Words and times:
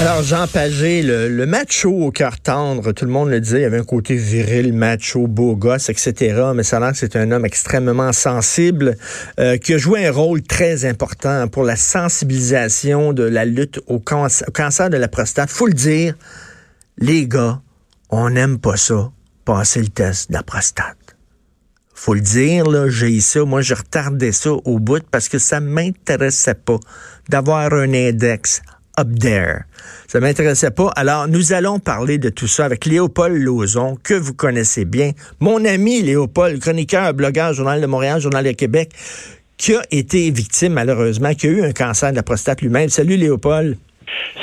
Alors, 0.00 0.24
Jean 0.24 0.48
Pagé, 0.48 1.02
le, 1.02 1.28
le 1.28 1.46
macho 1.46 1.88
au 1.88 2.10
cœur 2.10 2.40
tendre, 2.40 2.90
tout 2.90 3.04
le 3.04 3.12
monde 3.12 3.30
le 3.30 3.40
disait, 3.40 3.60
il 3.60 3.62
y 3.62 3.64
avait 3.64 3.78
un 3.78 3.84
côté 3.84 4.16
viril, 4.16 4.72
macho, 4.72 5.28
beau 5.28 5.54
gosse, 5.54 5.88
etc. 5.88 6.50
Mais 6.52 6.64
ça 6.64 6.84
a 6.84 6.90
que 6.90 6.98
c'est 6.98 7.14
un 7.14 7.30
homme 7.30 7.46
extrêmement 7.46 8.12
sensible, 8.12 8.96
euh, 9.38 9.56
qui 9.56 9.72
a 9.72 9.78
joué 9.78 10.04
un 10.04 10.10
rôle 10.10 10.42
très 10.42 10.84
important 10.84 11.46
pour 11.46 11.62
la 11.62 11.76
sensibilisation 11.76 13.12
de 13.12 13.22
la 13.22 13.44
lutte 13.44 13.80
au, 13.86 14.00
cancer, 14.00 14.48
au 14.48 14.50
cancer 14.50 14.90
de 14.90 14.96
la 14.96 15.06
prostate. 15.06 15.48
Faut 15.48 15.68
le 15.68 15.74
dire, 15.74 16.16
les 16.98 17.28
gars, 17.28 17.60
on 18.10 18.30
n'aime 18.30 18.58
pas 18.58 18.76
ça, 18.76 19.12
passer 19.44 19.80
le 19.80 19.88
test 19.88 20.28
de 20.28 20.34
la 20.34 20.42
prostate. 20.42 21.16
Faut 21.94 22.14
le 22.14 22.20
dire, 22.20 22.66
là, 22.66 22.88
j'ai 22.88 23.20
ça. 23.20 23.44
Moi, 23.44 23.62
je 23.62 23.74
retardais 23.74 24.32
ça 24.32 24.50
au 24.50 24.80
bout 24.80 25.04
parce 25.08 25.28
que 25.28 25.38
ça 25.38 25.60
m'intéressait 25.60 26.54
pas 26.54 26.80
d'avoir 27.28 27.72
un 27.72 27.94
index 27.94 28.60
up 28.98 29.08
there. 29.18 29.64
Ça 30.06 30.20
m'intéressait 30.20 30.70
pas. 30.70 30.90
Alors, 30.96 31.28
nous 31.28 31.52
allons 31.52 31.78
parler 31.78 32.18
de 32.18 32.28
tout 32.28 32.46
ça 32.46 32.64
avec 32.64 32.86
Léopold 32.86 33.36
Lauzon, 33.36 33.96
que 34.02 34.14
vous 34.14 34.34
connaissez 34.34 34.84
bien. 34.84 35.12
Mon 35.40 35.64
ami 35.64 36.02
Léopold, 36.02 36.60
chroniqueur, 36.60 37.14
blogueur, 37.14 37.52
Journal 37.52 37.80
de 37.80 37.86
Montréal, 37.86 38.20
Journal 38.20 38.44
de 38.44 38.52
Québec, 38.52 38.90
qui 39.56 39.74
a 39.74 39.82
été 39.90 40.30
victime, 40.30 40.72
malheureusement, 40.74 41.34
qui 41.34 41.46
a 41.46 41.50
eu 41.50 41.62
un 41.62 41.72
cancer 41.72 42.10
de 42.10 42.16
la 42.16 42.22
prostate 42.22 42.62
lui-même. 42.62 42.88
Salut, 42.88 43.16
Léopold. 43.16 43.76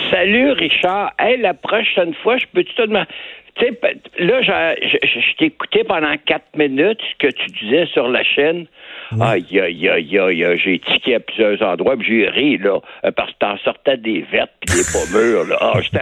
Salut, 0.10 0.52
Richard. 0.52 1.14
Hey, 1.20 1.40
la 1.40 1.54
prochaine 1.54 2.14
fois, 2.22 2.38
je 2.38 2.46
peux 2.54 2.64
te 2.64 2.82
demander. 2.82 3.08
Tu 3.56 3.66
sais, 3.66 3.80
là, 4.20 4.42
je, 4.42 4.88
je, 4.88 5.20
je 5.20 5.38
t'ai 5.38 5.46
écouté 5.46 5.84
pendant 5.84 6.16
quatre 6.26 6.56
minutes 6.56 7.00
ce 7.12 7.28
que 7.28 7.34
tu 7.34 7.48
disais 7.64 7.86
sur 7.88 8.08
la 8.08 8.24
chaîne. 8.24 8.66
Aïe, 9.20 9.60
aïe, 9.60 9.90
aïe, 9.90 10.20
aïe, 10.20 10.62
j'ai 10.64 10.80
tiqué 10.80 11.16
à 11.16 11.20
plusieurs 11.20 11.62
endroits, 11.62 11.98
puis 11.98 12.08
j'ai 12.08 12.30
ri, 12.30 12.58
là, 12.58 12.80
parce 13.16 13.32
que 13.32 13.38
t'en 13.40 13.58
sortais 13.58 13.98
des 13.98 14.22
vertes 14.32 14.52
pis 14.62 14.74
des 14.74 14.84
pommures, 14.92 15.46
là. 15.46 15.58
Ah, 15.60 15.80
j'étais... 15.82 16.00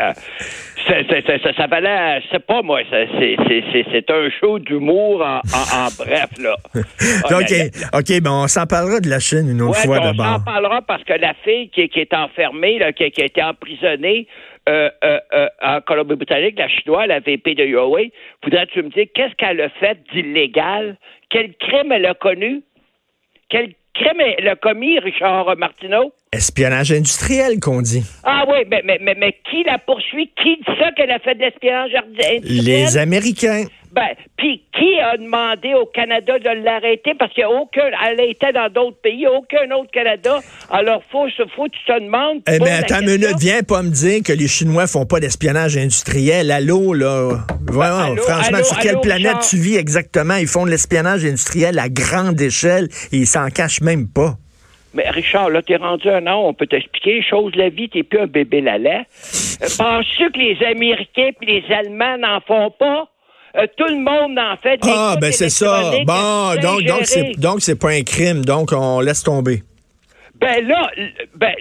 Ça, 0.88 1.54
ça, 1.56 1.68
valait, 1.68 2.22
c'est 2.32 2.46
pas 2.46 2.62
moi, 2.62 2.82
c'est 2.90 4.12
un 4.12 4.30
show 4.40 4.60
d'humour 4.60 5.22
en, 5.22 5.88
bref, 5.98 6.30
là. 6.40 6.56
OK, 6.76 7.54
OK, 7.94 8.22
ben 8.22 8.32
on 8.32 8.48
s'en 8.48 8.66
parlera 8.66 9.00
de 9.00 9.10
la 9.10 9.20
chaîne 9.20 9.50
une 9.50 9.62
autre 9.62 9.80
fois 9.80 10.00
d'abord. 10.00 10.26
On 10.26 10.38
s'en 10.38 10.44
parlera 10.44 10.82
parce 10.82 11.04
que 11.04 11.14
la 11.14 11.34
fille 11.44 11.70
qui, 11.70 11.82
est 11.82 12.14
enfermée, 12.14 12.80
là, 12.80 12.94
qui, 12.94 13.10
qui 13.12 13.22
a 13.22 13.26
été 13.26 13.44
emprisonnée, 13.44 14.28
euh, 14.68 14.90
euh, 15.04 15.20
euh, 15.34 15.48
en 15.62 15.82
Colombie-Britannique, 15.82 16.58
la 16.58 16.68
chinoise, 16.68 17.08
la 17.08 17.20
VP 17.20 17.56
de 17.56 17.66
Huawei, 17.66 18.12
voudrais-tu 18.44 18.84
me 18.84 18.90
dire 18.90 19.08
qu'est-ce 19.14 19.34
qu'elle 19.36 19.62
a 19.62 19.70
fait 19.70 19.98
d'illégal? 20.12 20.98
Quel 21.30 21.56
crime 21.56 21.92
elle 21.92 22.06
a 22.06 22.14
connu? 22.14 22.62
Quel 23.50 23.74
crime 23.94 24.22
elle 24.22 24.48
a 24.48 24.56
commis, 24.56 25.00
Richard 25.00 25.56
Martineau? 25.58 26.14
Espionnage 26.32 26.92
industriel, 26.92 27.60
qu'on 27.60 27.82
dit. 27.82 28.04
Ah 28.24 28.44
oui, 28.48 28.60
mais, 28.70 28.84
mais, 28.86 29.00
mais, 29.02 29.16
mais 29.18 29.36
qui 29.50 29.64
la 29.66 29.80
poursuit? 29.80 30.30
Qui 30.40 30.58
dit 30.58 30.78
ça 30.80 30.92
qu'elle 30.96 31.10
a 31.10 31.18
fait 31.18 31.34
de 31.34 31.40
l'espionnage 31.40 31.90
industriel? 31.96 32.42
Les 32.44 32.98
Américains. 33.00 33.66
Ben, 33.92 34.10
puis 34.38 34.62
qui 34.72 35.00
a 35.00 35.18
demandé 35.18 35.74
au 35.74 35.88
Canada 35.88 36.38
de 36.38 36.64
l'arrêter? 36.64 37.14
Parce 37.18 37.34
qu'il 37.34 37.44
n'y 37.44 37.52
a 37.52 37.60
aucun, 37.60 37.82
elle 38.08 38.30
était 38.30 38.54
dans 38.54 38.72
d'autres 38.72 39.02
pays, 39.02 39.26
aucun 39.26 39.76
autre 39.76 39.90
Canada. 39.92 40.40
Alors 40.70 41.02
faut, 41.12 41.26
faut 41.56 41.68
tu 41.68 41.80
te 41.88 42.00
demandes. 42.00 42.44
Eh 42.48 42.60
bien, 42.60 42.78
attends 42.78 43.02
une 43.02 43.10
minute, 43.10 43.40
viens 43.40 43.64
pas 43.64 43.82
me 43.82 43.90
dire 43.90 44.22
que 44.24 44.32
les 44.32 44.48
Chinois 44.48 44.86
font 44.86 45.08
pas 45.08 45.20
d'espionnage 45.20 45.78
industriel. 45.78 46.52
Allô, 46.52 46.94
là? 46.94 47.40
Vraiment, 47.64 48.16
franchement, 48.18 48.64
sur 48.64 48.78
quelle 48.78 49.00
planète 49.00 49.40
tu 49.50 49.58
vis 49.58 49.78
exactement? 49.78 50.36
Ils 50.36 50.46
font 50.46 50.68
de 50.68 50.70
l'espionnage 50.70 51.26
industriel 51.26 51.80
à 51.80 51.90
grande 51.90 52.40
échelle 52.40 52.88
et 53.12 53.18
ils 53.18 53.28
s'en 53.28 53.50
cachent 53.50 53.82
même 53.82 54.08
pas. 54.08 54.38
Mais 54.94 55.10
Richard, 55.10 55.50
là, 55.50 55.62
t'es 55.62 55.76
rendu 55.76 56.10
un 56.10 56.26
an, 56.28 56.48
on 56.48 56.54
peut 56.54 56.68
t'expliquer 56.68 57.20
de 57.20 57.58
la 57.58 57.70
vie, 57.70 57.90
t'es 57.90 58.04
plus 58.04 58.20
un 58.20 58.28
bébé 58.28 58.62
lala. 58.62 59.02
Euh, 59.62 59.68
Penses-tu 59.78 60.32
que 60.32 60.40
les 60.40 60.58
Américains 60.66 61.30
et 61.42 61.46
les 61.46 61.64
Allemands 61.74 62.18
n'en 62.18 62.40
font 62.42 62.72
pas? 62.72 63.08
Euh, 63.56 63.66
tout 63.78 63.86
le 63.88 63.98
monde 63.98 64.38
en 64.38 64.56
fait. 64.62 64.80
Ah, 64.84 65.16
ben 65.20 65.32
c'est 65.32 65.50
ça. 65.50 65.92
Bon, 66.06 66.56
donc, 66.62 66.84
donc, 66.84 67.00
c'est, 67.04 67.32
donc, 67.40 67.62
c'est 67.62 67.80
pas 67.80 67.90
un 67.90 68.04
crime. 68.04 68.46
Donc, 68.46 68.72
on 68.72 69.00
laisse 69.00 69.24
tomber. 69.24 69.64
Ben 70.40 70.66
là, 70.66 70.90
ben, 71.36 71.54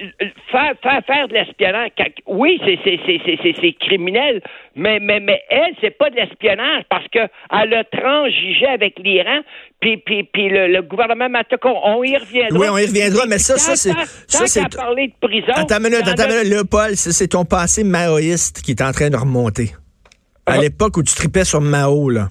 faire, 0.52 0.72
faire, 0.80 1.02
faire 1.04 1.26
de 1.26 1.34
l'espionnage, 1.34 1.90
oui, 2.26 2.60
c'est, 2.64 2.78
c'est, 2.84 3.00
c'est, 3.04 3.54
c'est, 3.60 3.72
criminel, 3.72 4.40
mais, 4.76 5.00
mais, 5.00 5.18
mais 5.18 5.42
elle, 5.50 5.74
c'est 5.80 5.98
pas 5.98 6.10
de 6.10 6.14
l'espionnage 6.14 6.84
parce 6.88 7.06
que 7.08 7.18
elle 7.18 7.74
a 7.74 7.82
transigé 7.82 8.66
avec 8.66 9.00
l'Iran, 9.00 9.40
puis, 9.80 9.96
puis, 9.96 10.22
puis 10.22 10.48
le, 10.48 10.80
gouvernement 10.82 11.28
Matoko, 11.28 11.70
on 11.82 12.04
y 12.04 12.16
reviendra. 12.16 12.56
Oui, 12.56 12.66
on 12.70 12.78
y 12.78 12.86
reviendra, 12.86 13.26
mais 13.26 13.38
ça, 13.38 13.58
ça, 13.58 13.74
c'est. 13.74 13.92
Ça, 14.28 14.46
c'est. 14.46 14.76
parler 14.76 15.08
de 15.08 15.26
prison. 15.26 15.52
Attends 15.54 15.78
une 15.78 15.90
minute, 15.90 16.06
attends 16.06 16.24
une 16.24 16.36
minute, 16.36 16.50
Léopold, 16.50 16.94
c'est 16.94 17.28
ton 17.28 17.44
passé 17.44 17.82
maoïste 17.82 18.62
qui 18.62 18.72
est 18.72 18.82
en 18.82 18.92
train 18.92 19.10
de 19.10 19.16
remonter. 19.16 19.70
À 20.46 20.52
ah. 20.52 20.58
l'époque 20.58 20.96
où 20.96 21.02
tu 21.02 21.14
tripais 21.16 21.44
sur 21.44 21.60
Mao, 21.60 22.10
là. 22.10 22.28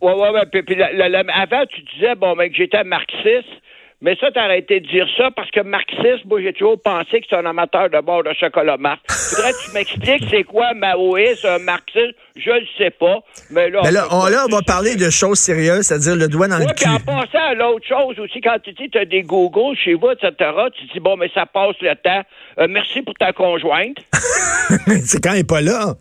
Oui, 0.00 0.12
oui, 0.16 0.28
oui. 0.34 0.62
Puis, 0.62 0.82
avant, 0.82 1.66
tu 1.66 1.82
disais, 1.94 2.14
bon, 2.14 2.34
ben, 2.34 2.50
que 2.50 2.56
j'étais 2.56 2.84
marxiste. 2.84 3.55
Mais 4.02 4.14
ça, 4.20 4.26
t'as 4.32 4.42
arrêté 4.42 4.80
de 4.80 4.86
dire 4.86 5.06
ça 5.16 5.30
parce 5.34 5.50
que 5.50 5.60
marxiste, 5.60 6.26
moi, 6.26 6.42
j'ai 6.42 6.52
toujours 6.52 6.80
pensé 6.80 7.20
que 7.20 7.26
c'est 7.30 7.36
un 7.36 7.46
amateur 7.46 7.88
de 7.88 7.98
bord 8.00 8.22
de 8.22 8.32
chocolat 8.38 8.76
Marx. 8.76 9.00
Faudrait 9.34 9.52
que 9.52 9.64
tu 9.64 9.72
m'expliques 9.72 10.28
c'est 10.30 10.44
quoi 10.44 10.74
maoïste, 10.74 11.46
un 11.46 11.58
marxiste? 11.60 12.14
Je 12.36 12.50
le 12.50 12.66
sais 12.76 12.90
pas. 12.90 13.20
Mais 13.50 13.70
là, 13.70 13.90
là, 13.90 14.06
on, 14.10 14.26
là, 14.26 14.44
on 14.46 14.54
va 14.54 14.60
parler 14.60 14.96
de 14.96 15.08
choses 15.08 15.38
sérieuses, 15.38 15.86
c'est-à-dire 15.86 16.14
le 16.14 16.28
doigt 16.28 16.46
dans 16.46 16.58
le 16.58 16.66
cul. 16.66 16.86
en 16.86 17.00
passant 17.00 17.42
à 17.42 17.54
l'autre 17.54 17.86
chose 17.88 18.18
aussi, 18.18 18.42
quand 18.42 18.58
tu 18.62 18.72
dis 18.74 18.90
tu 18.90 18.98
as 18.98 19.06
des 19.06 19.22
Google 19.22 19.74
chez 19.82 19.94
vous, 19.94 20.10
etc., 20.10 20.50
tu 20.74 20.84
dis, 20.92 21.00
bon, 21.00 21.16
mais 21.16 21.30
ça 21.32 21.46
passe 21.46 21.76
le 21.80 21.94
temps. 21.94 22.22
Euh, 22.58 22.66
merci 22.68 23.00
pour 23.00 23.14
ta 23.14 23.32
conjointe. 23.32 23.96
c'est 25.06 25.22
quand 25.22 25.30
elle 25.30 25.38
n'est 25.38 25.44
pas 25.44 25.62
là. 25.62 25.94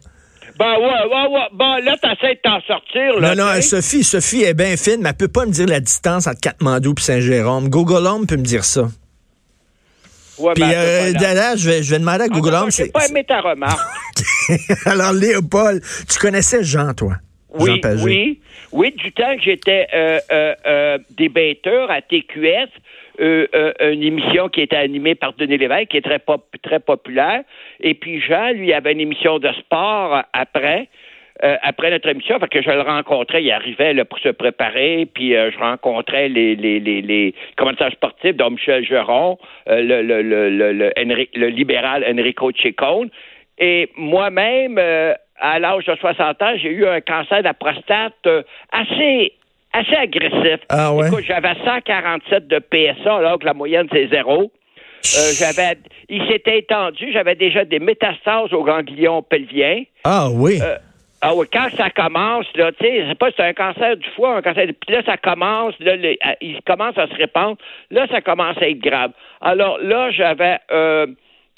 Ben 0.57 0.77
ouais, 0.77 0.83
ouais, 0.83 1.27
ouais. 1.33 1.47
Bon, 1.53 1.75
là, 1.83 1.97
t'essaies 2.01 2.35
de 2.35 2.39
t'en 2.41 2.61
sortir. 2.61 3.19
Là, 3.19 3.35
non, 3.35 3.45
non, 3.45 3.61
Sophie, 3.61 4.03
Sophie 4.03 4.43
est 4.43 4.53
bien 4.53 4.77
fine, 4.77 5.01
mais 5.01 5.09
elle 5.09 5.15
peut 5.15 5.27
pas 5.27 5.45
me 5.45 5.51
dire 5.51 5.67
la 5.67 5.79
distance 5.79 6.27
entre 6.27 6.39
Katmandou 6.39 6.93
et 6.97 7.01
Saint-Jérôme. 7.01 7.69
Google 7.69 8.07
Home 8.07 8.25
peut 8.25 8.37
me 8.37 8.43
dire 8.43 8.63
ça. 8.63 8.87
Ouais, 10.37 10.53
Puis, 10.53 10.63
ben, 10.63 10.73
euh, 10.73 11.11
là, 11.13 11.55
je 11.55 11.69
vais, 11.69 11.83
je 11.83 11.91
vais 11.91 11.99
demander 11.99 12.25
à 12.25 12.27
Google 12.27 12.51
ah, 12.53 12.63
Home. 12.63 12.71
J'ai 12.71 12.87
pas 12.87 13.07
aimé 13.07 13.23
ta 13.23 13.41
remarque. 13.41 13.79
Alors, 14.85 15.13
Léopold, 15.13 15.81
tu 16.09 16.19
connaissais 16.19 16.63
Jean, 16.63 16.93
toi? 16.93 17.15
Oui, 17.57 17.81
oui. 18.03 18.41
Oui, 18.71 18.93
du 18.97 19.11
temps 19.13 19.35
que 19.37 19.41
j'étais 19.41 19.87
euh, 19.93 20.19
euh, 20.31 20.53
euh, 20.65 20.97
débatteur 21.11 21.89
à 21.89 22.01
TQS, 22.01 22.69
euh, 23.19 23.47
euh, 23.55 23.93
une 23.93 24.03
émission 24.03 24.49
qui 24.49 24.61
était 24.61 24.75
animée 24.75 25.15
par 25.15 25.33
Denis 25.33 25.57
Lévesque, 25.57 25.89
qui 25.89 25.97
est 25.97 26.01
très, 26.01 26.19
pop 26.19 26.45
très 26.61 26.79
populaire. 26.79 27.43
Et 27.79 27.93
puis 27.93 28.19
Jean, 28.21 28.51
lui, 28.51 28.73
avait 28.73 28.91
une 28.91 29.01
émission 29.01 29.39
de 29.39 29.49
sport 29.53 30.23
après. 30.33 30.87
Euh, 31.43 31.57
après 31.61 31.91
notre 31.91 32.07
émission, 32.07 32.39
fait 32.39 32.47
que 32.47 32.61
je 32.61 32.69
le 32.69 32.81
rencontrais, 32.81 33.43
il 33.43 33.51
arrivait 33.51 33.93
là, 33.93 34.05
pour 34.05 34.19
se 34.19 34.29
préparer, 34.29 35.05
puis 35.13 35.31
je 35.31 35.57
rencontrais 35.59 36.29
les, 36.29 36.55
les, 36.55 37.33
commentateurs 37.57 37.91
sportifs, 37.91 38.37
dont 38.37 38.51
Michel 38.51 38.85
Geron, 38.85 39.37
le, 39.67 40.01
le, 40.01 40.21
le, 40.21 40.49
le, 40.49 40.71
le, 41.35 41.47
libéral 41.47 42.05
Enrico 42.07 42.51
Ciccone, 42.53 43.09
et 43.57 43.89
moi-même, 43.97 44.77
à 44.77 45.59
l'âge 45.59 45.83
de 45.83 45.95
60 45.95 46.41
ans, 46.41 46.53
j'ai 46.55 46.69
eu 46.69 46.87
un 46.87 47.01
cancer 47.01 47.39
de 47.39 47.43
la 47.43 47.53
prostate 47.53 48.27
assez 48.71 49.33
assez 49.75 49.95
agressif. 49.95 50.59
Ah 50.69 50.93
ouais? 50.93 51.07
Écoute, 51.07 51.23
j'avais 51.27 51.53
147 51.63 52.47
de 52.47 52.59
PSA, 52.59 53.15
alors 53.15 53.39
que 53.39 53.45
la 53.45 53.53
moyenne, 53.53 53.87
c'est 53.91 54.07
zéro. 54.07 54.51
Euh, 55.17 55.31
j'avais, 55.37 55.77
il 56.09 56.25
s'était 56.27 56.59
étendu, 56.59 57.11
j'avais 57.11 57.35
déjà 57.35 57.63
des 57.63 57.79
métastases 57.79 58.53
au 58.53 58.63
ganglion 58.63 59.21
pelvien. 59.21 59.83
Ah 60.03 60.29
oui. 60.31 60.59
Euh, 60.61 60.77
ah 61.21 61.33
oui, 61.35 61.47
quand 61.51 61.69
ça 61.75 61.89
commence, 61.89 62.45
là, 62.55 62.71
tu 62.71 62.85
sais, 62.85 63.05
c'est 63.07 63.17
pas 63.17 63.29
c'est 63.35 63.43
un 63.43 63.53
cancer 63.53 63.97
du 63.97 64.07
foie, 64.15 64.37
un 64.37 64.41
cancer, 64.41 64.65
puis 64.65 64.95
là, 64.95 65.01
ça 65.05 65.17
commence, 65.17 65.73
là, 65.79 65.95
il 66.41 66.59
commence 66.65 66.97
à 66.97 67.07
se 67.07 67.15
répandre, 67.15 67.57
là, 67.89 68.05
ça 68.11 68.21
commence 68.21 68.57
à 68.61 68.67
être 68.67 68.79
grave. 68.79 69.11
Alors 69.41 69.79
là, 69.79 70.11
j'avais 70.11 70.57
euh, 70.71 71.07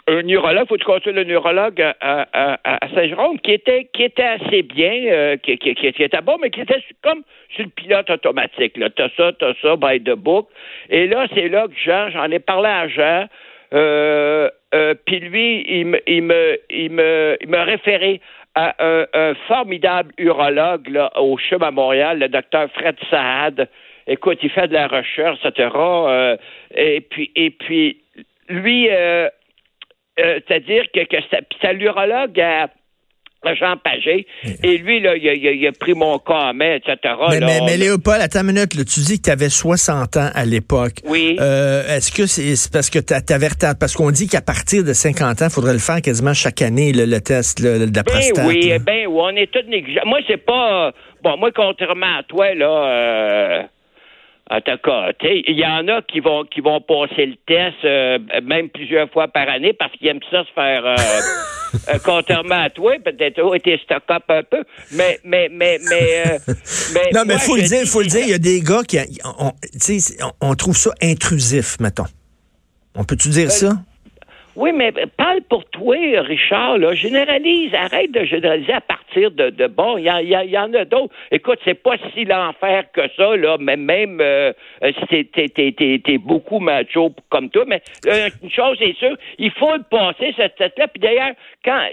un 0.07 0.23
neurologue, 0.23 0.67
faut 0.67 0.75
que 0.75 0.79
tu 0.79 0.85
consultes 0.85 1.15
le 1.15 1.23
neurologue 1.25 1.81
à, 2.01 2.79
Saint-Jérôme, 2.95 3.39
qui 3.39 3.51
était, 3.51 3.89
qui 3.93 4.03
était 4.03 4.23
assez 4.23 4.61
bien, 4.63 5.05
euh, 5.07 5.37
qui, 5.37 5.57
qui, 5.57 5.75
qui, 5.75 6.03
était 6.03 6.21
bon, 6.21 6.37
mais 6.41 6.49
qui 6.49 6.61
était 6.61 6.81
comme 7.03 7.23
sur 7.53 7.65
le 7.65 7.69
pilote 7.69 8.09
automatique. 8.09 8.79
T'as 8.95 9.09
ça, 9.17 9.31
t'as 9.33 9.53
ça, 9.61 9.75
by 9.75 9.99
the 10.01 10.15
book. 10.15 10.47
Et 10.89 11.07
là, 11.07 11.27
c'est 11.33 11.49
là 11.49 11.67
que 11.67 11.77
Jean, 11.77 12.09
j'en 12.09 12.31
ai 12.31 12.39
parlé 12.39 12.69
à 12.69 12.87
Jean. 12.87 13.27
Euh, 13.73 14.49
puis 15.05 15.19
lui, 15.19 15.65
il 15.67 15.87
me, 15.87 15.99
il 16.07 16.23
me, 16.23 16.57
il 16.69 16.91
me, 16.91 17.37
il 17.41 17.49
me 17.49 17.59
référait 17.59 18.21
à 18.55 18.75
un, 18.79 19.35
formidable 19.47 20.11
urologue 20.17 20.87
là, 20.89 21.11
au 21.19 21.37
CHUM 21.37 21.61
à 21.61 21.71
Montréal, 21.71 22.19
le 22.19 22.27
docteur 22.27 22.69
Fred 22.71 22.95
Saad. 23.09 23.69
Écoute, 24.07 24.39
il 24.41 24.49
fait 24.49 24.67
de 24.67 24.73
la 24.73 24.87
recherche, 24.87 25.37
etc. 25.45 25.69
Euh, 25.75 26.37
et 26.75 27.01
puis, 27.01 27.31
et 27.35 27.51
puis, 27.51 27.97
lui, 28.49 28.87
euh, 28.89 29.29
euh, 30.19 30.39
c'est-à-dire 30.47 30.85
que, 30.93 31.03
que 31.05 31.17
c'est 31.61 31.73
l'urologue 31.73 32.39
à 32.39 32.67
Jean 33.55 33.77
Pagé. 33.77 34.25
Et 34.63 34.77
lui, 34.77 34.99
là, 34.99 35.15
il 35.15 35.67
a, 35.67 35.71
pris 35.71 35.93
mon 35.93 36.19
cas 36.19 36.49
en 36.49 36.53
main, 36.53 36.75
etc. 36.75 37.13
Mais, 37.29 37.39
mais, 37.39 37.59
mais, 37.65 37.77
Léopold, 37.77 38.21
attends 38.21 38.41
une 38.41 38.47
minute. 38.47 38.71
tu 38.71 38.99
dis 39.01 39.17
que 39.17 39.25
tu 39.25 39.31
avais 39.31 39.49
60 39.49 40.17
ans 40.17 40.29
à 40.33 40.45
l'époque. 40.45 40.95
Oui. 41.05 41.37
Euh, 41.39 41.95
est-ce 41.95 42.11
que 42.11 42.25
c'est 42.25 42.71
parce 42.71 42.89
que 42.89 42.99
tu 42.99 43.33
avais 43.33 43.49
Parce 43.79 43.95
qu'on 43.95 44.11
dit 44.11 44.27
qu'à 44.27 44.41
partir 44.41 44.83
de 44.83 44.93
50 44.93 45.41
ans, 45.41 45.45
il 45.45 45.51
faudrait 45.51 45.73
le 45.73 45.79
faire 45.79 46.01
quasiment 46.01 46.33
chaque 46.33 46.61
année, 46.61 46.91
le, 46.93 47.19
test 47.19 47.61
de 47.61 47.85
la 47.85 48.03
ben 48.03 48.47
Oui, 48.47 48.71
ben 48.79 49.07
oui, 49.07 49.21
on 49.21 49.35
est 49.35 49.51
tous 49.51 49.67
négligents. 49.67 50.05
Moi, 50.05 50.19
c'est 50.27 50.43
pas... 50.43 50.91
Bon, 51.23 51.37
moi, 51.37 51.51
contrairement 51.55 52.17
à 52.19 52.23
toi, 52.23 52.53
là... 52.53 52.67
Euh, 52.67 53.63
en 54.49 54.61
tout 54.61 54.77
cas, 54.83 55.11
il 55.21 55.57
y 55.57 55.65
en 55.65 55.87
a 55.89 56.01
qui 56.01 56.21
vont 56.21 56.45
qui 56.45 56.61
vont 56.61 56.79
passer 56.79 57.25
le 57.25 57.35
test 57.45 57.75
euh, 57.83 58.17
même 58.43 58.69
plusieurs 58.69 59.09
fois 59.11 59.27
par 59.27 59.49
année 59.49 59.73
parce 59.73 59.91
qu'ils 59.93 60.07
aiment 60.07 60.19
ça 60.31 60.43
se 60.45 60.51
faire 60.53 60.85
euh, 60.85 60.95
euh 61.93 61.99
contrairement 62.05 62.63
à 62.63 62.69
toi, 62.69 62.93
peut-être 63.03 63.41
oh, 63.43 63.53
été 63.53 63.77
stock-up 63.83 64.23
un 64.29 64.43
peu. 64.43 64.63
Mais 64.93 65.19
mais 65.25 65.49
mais 65.51 65.79
mais, 65.89 66.23
euh, 66.27 66.37
mais 66.93 67.09
Non, 67.13 67.23
mais 67.25 67.37
faut 67.37 67.57
le 67.57 67.63
dire, 67.63 67.85
faut 67.85 68.01
le 68.01 68.07
dire, 68.07 68.21
il 68.21 68.29
y 68.29 68.33
a 68.33 68.37
des 68.37 68.61
gars 68.61 68.83
qui 68.87 68.97
on, 69.25 69.47
on, 69.47 69.51
on 70.41 70.55
trouve 70.55 70.77
ça 70.77 70.91
intrusif, 71.01 71.77
mettons. 71.81 72.05
On 72.95 73.03
peut-tu 73.03 73.29
dire 73.29 73.47
ben, 73.47 73.51
ça? 73.51 73.73
Oui, 74.57 74.71
mais 74.73 74.91
parle 75.15 75.41
pour 75.47 75.65
toi, 75.65 75.95
Richard. 76.21 76.79
Là. 76.79 76.95
Généralise, 76.95 77.75
arrête 77.75 78.11
de 78.11 78.25
généraliser 78.25 78.73
à 78.73 78.81
partir 78.81 79.29
de, 79.29 79.51
de 79.51 79.67
bon. 79.67 79.99
Il 79.99 80.05
y, 80.05 80.57
en 80.57 80.73
a 80.73 80.83
d'autres. 80.83 81.13
Écoute, 81.29 81.59
c'est 81.63 81.75
pas 81.75 81.95
si 82.11 82.25
l'enfer 82.25 82.85
que 82.91 83.01
ça, 83.15 83.35
là, 83.35 83.57
mais 83.59 83.77
même 83.77 84.19
euh, 84.19 84.51
si 85.11 85.25
t'es, 85.25 86.17
beaucoup 86.17 86.59
macho 86.59 87.13
comme 87.29 87.51
toi. 87.51 87.65
Mais 87.67 87.83
euh, 88.07 88.29
une 88.41 88.49
chose 88.49 88.81
est 88.81 88.97
sûre, 88.97 89.15
il 89.37 89.51
faut 89.51 89.75
le 89.75 89.83
passer, 89.83 90.33
cette 90.35 90.55
tête-là. 90.55 90.87
Puis 90.87 91.01
d'ailleurs, 91.01 91.35
quand 91.63 91.89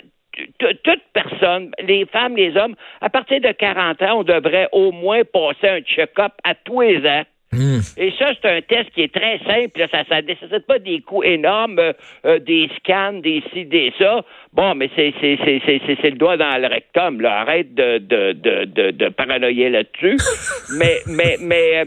toute 0.59 1.03
personne, 1.13 1.71
les 1.83 2.07
femmes, 2.07 2.35
les 2.35 2.57
hommes, 2.57 2.77
à 3.03 3.11
partir 3.11 3.43
de 3.43 3.53
40 3.53 4.01
ans, 4.01 4.21
on 4.21 4.23
devrait 4.25 4.71
au 4.73 4.91
moins 4.91 5.23
passer 5.25 5.69
un 5.69 5.81
check-up 5.81 6.33
à 6.43 6.55
tous 6.55 6.81
les 6.81 7.07
ans 7.07 7.25
Hmm. 7.55 7.81
Et 7.97 8.13
ça, 8.19 8.33
c'est 8.41 8.49
un 8.49 8.61
test 8.63 8.91
qui 8.91 9.03
est 9.03 9.15
très 9.15 9.39
simple. 9.39 9.87
Ça 9.91 10.21
ne 10.21 10.27
nécessite 10.27 10.67
pas 10.67 10.79
des 10.79 11.01
coûts 11.01 11.23
énormes, 11.23 11.79
euh, 11.79 11.93
euh, 12.27 12.39
des 12.39 12.69
scans, 12.79 13.15
des 13.15 13.43
ci, 13.53 13.65
des 13.65 13.93
ça. 13.99 14.25
Bon, 14.53 14.75
mais 14.75 14.91
c'est 14.97 15.13
le 15.13 16.17
doigt 16.17 16.37
dans 16.37 16.57
le 16.61 16.67
rectum. 16.67 17.21
Là. 17.21 17.41
Arrête 17.41 17.75
de, 17.75 17.99
de, 17.99 18.33
de, 18.33 18.91
de, 18.91 19.09
paranoïer 19.09 19.71
là-dessus. 19.71 20.17
mais 20.79 20.99
mais, 21.07 21.37
mais 21.41 21.79
euh, 21.79 21.85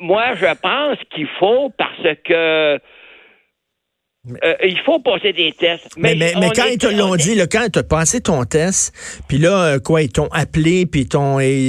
moi, 0.00 0.34
je 0.34 0.46
pense 0.60 0.98
qu'il 1.10 1.28
faut, 1.38 1.70
parce 1.76 2.16
que 2.24 2.78
euh, 4.42 4.54
il 4.64 4.78
faut 4.80 4.98
passer 5.00 5.34
des 5.34 5.52
tests. 5.52 5.96
Mais, 5.98 6.14
mais, 6.14 6.32
mais, 6.40 6.48
quand 6.56 6.64
ils 6.64 6.78
te 6.78 6.86
l'ont 6.86 7.14
dit, 7.14 7.34
là, 7.34 7.44
quand 7.46 7.66
tu 7.70 7.78
as 7.78 7.82
passé 7.82 8.22
ton 8.22 8.44
test, 8.44 8.94
puis 9.28 9.36
là, 9.36 9.74
euh, 9.74 9.78
quoi, 9.78 10.00
ils 10.00 10.10
t'ont 10.10 10.30
appelé, 10.32 10.86
puis 10.86 11.02
ils 11.02 11.08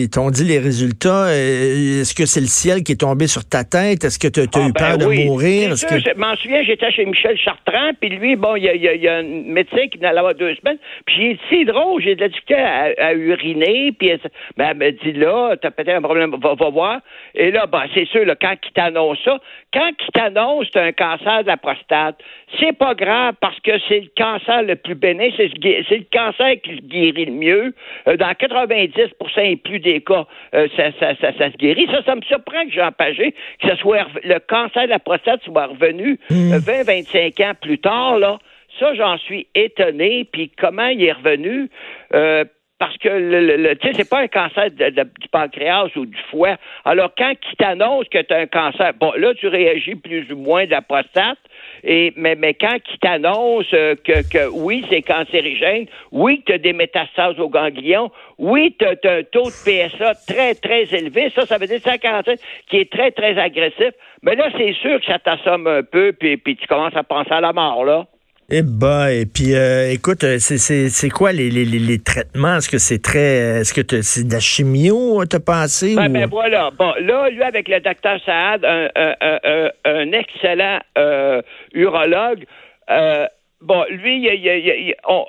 t'ont 0.10 0.30
dit 0.30 0.46
les 0.46 0.60
résultats, 0.60 1.28
euh, 1.28 2.02
est-ce 2.02 2.16
que 2.16 2.26
c'est 2.26 2.40
le 2.40 2.48
ciel 2.48 2.84
qui 2.84 2.94
est 2.94 3.02
tombé 3.02 3.28
sur 3.28 3.44
ta 3.44 3.66
tête? 3.66 4.06
Est-ce 4.06 4.18
que 4.18 4.30
tu 4.30 4.40
as, 4.40 4.44
ah, 4.56 4.68
eu 4.68 4.72
peur 4.72 4.98
ben 4.98 5.10
de 5.10 5.26
mourir? 5.26 5.76
Je 5.76 6.18
m'en 6.18 6.34
souviens, 6.38 6.64
j'étais 6.64 6.92
chez 6.92 7.06
Michel 7.06 7.38
Chartrand, 7.38 7.92
puis 8.00 8.10
lui, 8.10 8.38
bon, 8.38 8.56
il 8.56 8.64
y 8.64 8.70
a, 8.70 8.74
y, 8.74 9.08
a, 9.08 9.18
un 9.18 9.24
médecin 9.24 9.88
qui 9.92 9.98
venait 9.98 10.14
l'avoir 10.14 10.36
deux 10.36 10.56
semaines, 10.56 10.78
puis 11.06 11.16
il 11.18 11.32
est 11.32 11.40
si 11.50 11.66
drôle, 11.66 12.02
j'ai 12.02 12.16
de 12.16 12.22
la 12.22 12.30
difficulté 12.30 12.56
à, 12.56 13.14
uriner, 13.14 13.92
puis 13.92 14.14
ben, 14.56 14.70
elle 14.72 14.78
me 14.78 14.92
dit 14.92 15.12
là, 15.12 15.56
t'as 15.62 15.72
peut-être 15.72 15.98
un 15.98 16.02
problème, 16.02 16.34
va, 16.42 16.54
va, 16.54 16.70
voir. 16.70 17.00
Et 17.34 17.52
là, 17.52 17.66
ben, 17.68 17.84
c'est 17.94 18.08
sûr, 18.08 18.24
là, 18.26 18.36
quand 18.40 18.56
il 18.66 18.72
t'annonce 18.72 19.18
ça, 19.26 19.40
quand 19.74 19.90
il 19.90 20.12
t'annonce 20.14 20.68
un 20.76 20.94
cancer 20.94 21.42
de 21.42 21.48
la 21.48 21.58
prostate, 21.58 22.16
c'est 22.60 22.78
pas 22.78 22.94
grave 22.94 23.36
parce 23.42 23.60
que 23.62 23.72
c'est 23.88 24.02
le 24.02 24.10
cancer 24.16 24.64
le 24.64 24.76
plus 24.76 24.96
bénin, 24.96 25.30
c'est 25.38 25.52
le 25.54 26.12
cancer 26.12 26.62
qui 26.62 26.78
se 26.78 26.82
guérit 26.82 27.26
le 27.26 27.32
mieux. 27.32 27.74
Euh, 28.08 28.18
dans 28.18 28.32
90% 28.32 29.40
et 29.40 29.56
plus 29.56 29.80
des 29.80 30.02
cas, 30.02 30.26
euh, 30.54 30.68
ça, 30.76 30.92
ça, 31.00 31.16
ça, 31.20 31.52
se 31.52 31.58
guérit. 31.58 31.88
Ça, 31.92 32.04
ça 32.04 32.16
me 32.16 32.22
surprend 32.22 32.66
que 32.66 32.72
Jean 32.72 32.92
Pagé, 32.92 33.34
que 33.60 33.70
ce 33.70 33.76
soit 33.78 34.06
le 34.24 34.40
cancer 34.40 34.84
de 34.84 34.90
la 34.90 35.00
prostate 35.00 35.44
soit 35.44 35.68
revenu 35.68 36.20
20-25 36.32 37.40
mmh. 37.40 37.44
ans 37.44 37.54
plus 37.60 37.80
tard, 37.80 38.20
là. 38.20 38.40
Ça, 38.80 38.94
j'en 38.94 39.18
suis 39.18 39.48
étonné. 39.56 40.28
Puis 40.32 40.52
comment 40.58 40.88
il 40.88 41.04
est 41.04 41.14
revenu? 41.14 41.70
Euh, 42.14 42.44
parce 42.78 42.98
que 42.98 43.08
le, 43.08 43.56
le, 43.56 43.76
tu 43.78 43.88
sais, 43.88 43.94
c'est 43.94 44.10
pas 44.10 44.20
un 44.20 44.28
cancer 44.28 44.70
du 44.70 45.30
pancréas 45.32 45.88
ou 45.96 46.06
du 46.06 46.18
foie. 46.30 46.58
Alors, 46.84 47.12
quand 47.18 47.32
il 47.32 47.56
t'annonce 47.56 48.08
que 48.10 48.22
tu 48.22 48.34
as 48.34 48.38
un 48.38 48.48
cancer, 48.48 48.94
bon, 49.00 49.14
là, 49.16 49.34
tu 49.34 49.48
réagis 49.48 49.96
plus 49.96 50.30
ou 50.32 50.36
moins 50.36 50.66
de 50.66 50.72
la 50.72 50.82
prostate, 50.82 51.38
et, 51.84 52.12
mais, 52.18 52.36
mais 52.36 52.54
quand 52.54 52.78
il 52.92 53.00
t'annonce 53.00 53.66
euh, 53.74 53.96
que, 54.04 54.30
que 54.30 54.50
oui, 54.50 54.86
c'est 54.90 55.02
cancérigène, 55.02 55.86
oui, 56.12 56.44
tu 56.46 56.52
as 56.52 56.58
des 56.58 56.74
métastases 56.74 57.40
au 57.40 57.48
ganglion, 57.48 58.12
oui, 58.38 58.76
tu 58.78 58.86
as, 58.86 58.90
un 58.90 59.24
taux 59.24 59.50
de 59.50 59.64
PSA 59.64 60.14
très, 60.28 60.56
très 60.56 60.84
élevé, 60.94 61.32
ça, 61.34 61.46
ça 61.46 61.58
veut 61.58 61.68
dire 61.68 61.78
que 61.78 61.84
c'est 61.84 62.06
un 62.06 62.12
cancer 62.12 62.36
qui 62.70 62.78
est 62.78 62.92
très, 62.92 63.12
très 63.12 63.38
agressif, 63.38 63.92
mais 64.22 64.36
là, 64.36 64.50
c'est 64.58 64.74
sûr 64.74 65.00
que 65.00 65.06
ça 65.06 65.20
t'assomme 65.20 65.68
un 65.68 65.84
peu, 65.84 66.12
puis, 66.12 66.36
puis 66.36 66.58
tu 66.58 66.68
commences 66.68 66.96
à 66.96 67.04
penser 67.04 67.32
à 67.32 67.40
la 67.40 67.54
mort, 67.54 67.86
là. 67.86 68.06
Eh 68.48 68.62
ben, 68.62 69.08
et 69.08 69.26
puis 69.26 69.56
euh, 69.56 69.92
écoute, 69.92 70.24
euh, 70.24 70.38
c'est 70.40 71.10
quoi 71.10 71.32
les, 71.32 71.50
les, 71.50 71.66
les 71.66 72.00
traitements? 72.00 72.58
Est-ce 72.58 72.70
que 72.70 72.78
c'est 72.78 73.02
très 73.02 73.62
est-ce 73.62 73.74
que 73.74 74.02
c'est 74.04 74.28
de 74.28 74.34
la 74.34 74.40
chimio, 74.40 75.26
t'as 75.26 75.40
pensé? 75.40 75.96
Ben, 75.96 76.10
ben, 76.10 76.28
voilà. 76.30 76.70
Bon, 76.78 76.94
là, 77.02 77.30
lui, 77.30 77.42
avec 77.42 77.68
le 77.68 77.80
docteur 77.80 78.20
Saad, 78.24 78.64
un, 78.64 78.88
un, 78.96 79.70
un, 79.86 80.12
excellent 80.12 80.80
euh, 80.98 81.42
urologue, 81.74 82.46
euh, 82.92 83.26
Bon, 83.62 83.84
lui, 83.90 84.18
il, 84.18 84.46
il, 84.46 84.96
on, 85.08 85.26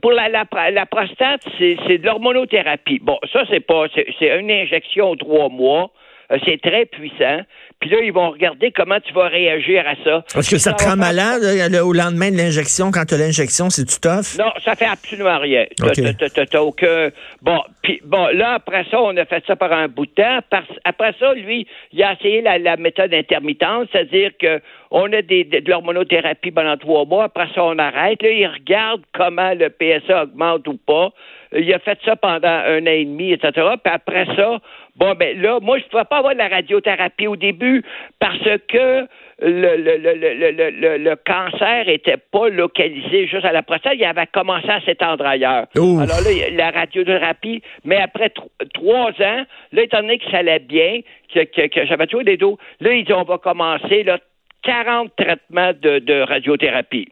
pour 0.00 0.12
la, 0.12 0.30
la, 0.30 0.46
la 0.70 0.86
prostate, 0.86 1.42
c'est 1.58 1.98
de 1.98 2.06
l'hormonothérapie. 2.06 2.98
Bon, 3.02 3.18
ça, 3.30 3.42
c'est 3.50 3.60
pas, 3.60 3.86
c'est 3.94 4.38
une 4.38 4.50
injection 4.50 5.14
trois 5.16 5.50
mois. 5.50 5.90
Euh, 6.32 6.38
c'est 6.44 6.60
très 6.60 6.86
puissant. 6.86 7.40
Puis 7.80 7.90
là, 7.90 7.98
ils 8.02 8.12
vont 8.12 8.30
regarder 8.30 8.72
comment 8.72 8.98
tu 9.00 9.12
vas 9.12 9.28
réagir 9.28 9.84
à 9.86 9.94
ça. 10.02 10.24
Est-ce 10.38 10.50
que 10.50 10.58
ça 10.58 10.72
te 10.72 10.84
rend 10.84 10.96
malade 10.96 11.42
au 11.82 11.92
lendemain 11.92 12.30
de 12.30 12.36
l'injection, 12.36 12.90
quand 12.90 13.04
tu 13.04 13.14
as 13.14 13.18
l'injection, 13.18 13.68
c'est 13.68 13.84
tu 13.84 14.00
tough? 14.00 14.38
Non, 14.38 14.50
ça 14.64 14.74
fait 14.74 14.86
absolument 14.86 15.38
rien. 15.38 15.66
T'as 15.76 16.60
aucun... 16.60 17.10
Bon, 17.42 17.60
puis 17.82 18.00
bon, 18.04 18.28
là, 18.34 18.54
après 18.54 18.84
ça, 18.90 19.00
on 19.00 19.16
a 19.16 19.24
fait 19.26 19.44
ça 19.46 19.56
par 19.56 19.72
un 19.72 19.88
bout 19.88 20.06
de 20.06 20.12
temps. 20.12 20.40
Après 20.84 21.14
ça, 21.20 21.34
lui, 21.34 21.66
il 21.92 22.02
a 22.02 22.14
essayé 22.14 22.40
la, 22.40 22.76
méthode 22.76 23.12
intermittente, 23.12 23.88
c'est-à-dire 23.92 24.30
que 24.40 24.60
on 24.90 25.12
a 25.12 25.22
des, 25.22 25.44
de, 25.44 25.68
l'hormonothérapie 25.68 26.52
pendant 26.52 26.76
trois 26.76 27.04
mois. 27.04 27.24
Après 27.24 27.48
ça, 27.54 27.64
on 27.64 27.78
arrête. 27.78 28.22
Là, 28.22 28.30
il 28.30 28.46
regarde 28.46 29.02
comment 29.12 29.52
le 29.52 29.68
PSA 29.68 30.22
augmente 30.22 30.66
ou 30.68 30.76
pas. 30.76 31.10
Il 31.54 31.72
a 31.72 31.78
fait 31.78 31.98
ça 32.04 32.16
pendant 32.16 32.48
un 32.48 32.82
an 32.82 32.86
et 32.86 33.04
demi, 33.04 33.32
etc. 33.32 33.52
Puis 33.82 33.92
après 33.92 34.26
ça, 34.36 34.60
Bon, 34.96 35.14
ben 35.14 35.40
là, 35.40 35.58
moi, 35.60 35.78
je 35.78 35.84
ne 35.84 35.88
pouvais 35.88 36.04
pas 36.04 36.18
avoir 36.18 36.34
de 36.34 36.38
la 36.38 36.48
radiothérapie 36.48 37.26
au 37.26 37.34
début 37.34 37.82
parce 38.20 38.38
que 38.68 39.06
le, 39.40 39.76
le, 39.76 39.96
le, 39.96 40.70
le, 40.70 40.98
le 40.98 41.16
cancer 41.16 41.86
n'était 41.86 42.16
pas 42.16 42.48
localisé 42.48 43.26
juste 43.26 43.44
à 43.44 43.50
la 43.50 43.62
prostate, 43.62 43.94
il 43.96 44.04
avait 44.04 44.28
commencé 44.28 44.68
à 44.68 44.80
s'étendre 44.82 45.26
ailleurs. 45.26 45.66
Alors 45.76 46.20
là, 46.20 46.50
la 46.52 46.70
radiothérapie, 46.70 47.60
mais 47.84 47.96
après 47.96 48.32
trois 48.74 49.10
ans, 49.10 49.44
là, 49.72 49.82
étant 49.82 50.00
donné 50.00 50.18
que 50.18 50.30
ça 50.30 50.38
allait 50.38 50.60
bien, 50.60 51.00
que, 51.34 51.66
que, 51.66 51.86
j'avais 51.86 52.06
toujours 52.06 52.24
des 52.24 52.36
dos, 52.36 52.56
là, 52.78 52.92
ils 52.92 53.04
dit 53.04 53.12
on 53.12 53.24
va 53.24 53.38
commencer 53.38 54.04
là, 54.04 54.18
40 54.62 55.10
traitements 55.16 55.72
de, 55.72 55.98
de 55.98 56.20
radiothérapie. 56.20 57.08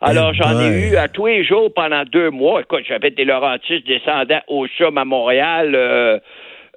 Alors, 0.00 0.30
eh 0.32 0.36
j'en 0.36 0.60
ai 0.60 0.90
eu 0.90 0.96
à 0.96 1.08
tous 1.08 1.26
les 1.26 1.44
jours 1.44 1.72
pendant 1.74 2.04
deux 2.04 2.30
mois. 2.30 2.60
Écoute, 2.60 2.84
j'avais 2.86 3.10
des 3.10 3.24
Laurentides 3.24 3.84
descendant 3.84 4.40
au 4.46 4.66
CHUM 4.66 4.96
à 4.96 5.04
Montréal. 5.04 5.74
Euh, 5.74 6.18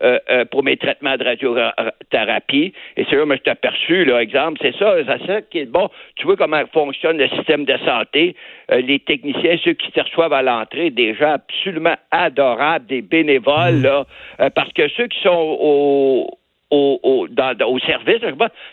euh, 0.01 0.17
euh, 0.31 0.45
pour 0.45 0.63
mes 0.63 0.77
traitements 0.77 1.15
de 1.15 1.23
radiothérapie. 1.23 2.73
Et 2.97 3.05
c'est 3.07 3.15
là, 3.15 3.23
moi, 3.23 3.35
je 3.35 3.41
t'ai 3.43 3.51
aperçu, 3.51 4.03
là, 4.03 4.19
exemple, 4.19 4.57
c'est 4.59 4.75
ça, 4.77 4.95
c'est 4.97 5.27
ça 5.27 5.41
qui 5.43 5.59
est 5.59 5.65
bon. 5.65 5.89
Tu 6.15 6.25
vois 6.25 6.35
comment 6.35 6.63
fonctionne 6.73 7.19
le 7.19 7.27
système 7.27 7.65
de 7.65 7.77
santé. 7.85 8.35
Euh, 8.71 8.81
les 8.81 8.97
techniciens, 8.97 9.57
ceux 9.63 9.73
qui 9.73 9.91
se 9.91 9.99
reçoivent 9.99 10.33
à 10.33 10.41
l'entrée, 10.41 10.89
des 10.89 11.13
gens 11.13 11.33
absolument 11.33 11.93
adorables, 12.09 12.87
des 12.87 13.03
bénévoles, 13.03 13.75
mmh. 13.75 13.83
là, 13.83 14.05
parce 14.55 14.73
que 14.73 14.87
ceux 14.97 15.05
qui 15.05 15.21
sont 15.21 15.57
au, 15.59 16.27
au, 16.71 16.99
au, 17.03 17.27
dans, 17.27 17.55
au 17.67 17.79
service, 17.79 18.21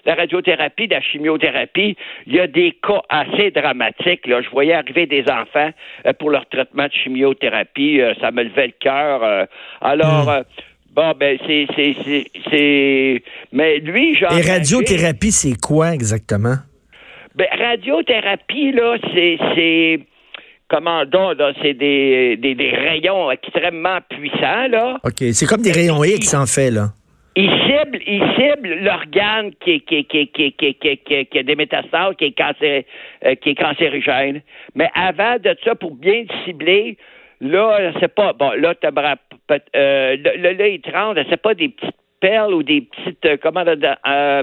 la 0.04 0.14
radiothérapie, 0.14 0.86
la 0.86 1.00
chimiothérapie, 1.00 1.96
il 2.26 2.34
y 2.34 2.40
a 2.40 2.46
des 2.46 2.76
cas 2.82 3.02
assez 3.08 3.50
dramatiques. 3.50 4.26
Là. 4.26 4.40
Je 4.40 4.48
voyais 4.50 4.74
arriver 4.74 5.06
des 5.06 5.24
enfants 5.30 5.70
pour 6.18 6.30
leur 6.30 6.46
traitement 6.46 6.86
de 6.86 6.92
chimiothérapie, 6.92 8.00
ça 8.20 8.30
me 8.30 8.44
levait 8.44 8.68
le 8.68 8.74
cœur. 8.80 9.46
alors, 9.80 10.30
mmh. 10.30 10.44
Bon, 10.98 11.12
ben, 11.16 11.38
c'est. 11.46 11.66
c'est, 12.50 13.22
Mais 13.52 13.78
lui, 13.78 14.16
genre. 14.16 14.36
Et 14.36 14.42
radiothérapie, 14.42 15.30
c'est 15.30 15.54
quoi 15.60 15.92
exactement? 15.94 16.56
Ben, 17.36 17.46
radiothérapie, 17.56 18.72
là, 18.72 18.96
c'est 19.14 20.00
comment 20.68 21.04
donc, 21.04 21.36
c'est 21.62 21.74
des, 21.74 22.36
des, 22.36 22.56
des, 22.56 22.70
rayons 22.70 23.30
extrêmement 23.30 23.98
puissants, 24.10 24.66
là. 24.68 24.98
OK, 25.04 25.22
c'est 25.32 25.46
comme 25.46 25.62
des 25.62 25.70
rayons 25.70 26.02
X, 26.02 26.34
en 26.34 26.46
fait, 26.46 26.72
là. 26.72 26.88
Ils 27.40 27.52
ciblent, 27.66 28.02
ils 28.04 28.24
ciblent 28.34 28.82
l'organe 28.82 29.52
qui, 29.60 29.80
qui, 29.82 30.04
qui, 30.06 30.26
qui, 30.26 31.38
a 31.38 31.42
des 31.44 31.54
métastases, 31.54 32.16
qui 32.18 32.24
est, 32.24 32.32
cancer, 32.32 32.82
euh, 33.24 33.34
qui 33.36 33.50
est 33.50 33.54
cancérigène. 33.54 34.42
Mais 34.74 34.90
avant 34.96 35.36
de 35.38 35.56
ça, 35.62 35.76
pour 35.76 35.94
bien 35.94 36.24
cibler, 36.44 36.96
là, 37.40 37.92
c'est 38.00 38.12
pas, 38.12 38.32
bon, 38.32 38.50
là, 38.58 38.74
tu 38.74 38.88
euh, 38.88 40.16
là, 40.16 40.52
là, 40.52 40.66
ils 40.66 40.80
te 40.80 40.90
c'est 41.30 41.40
pas 41.40 41.54
des 41.54 41.68
petites 41.68 41.94
perles 42.20 42.54
ou 42.54 42.64
des 42.64 42.80
petites, 42.80 43.24
euh, 43.24 43.36
comment, 43.40 43.64
euh, 43.64 44.42